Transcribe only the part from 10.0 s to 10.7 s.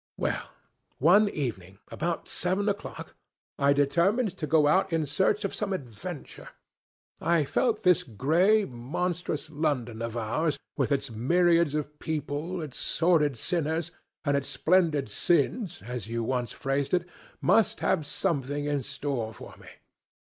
of ours,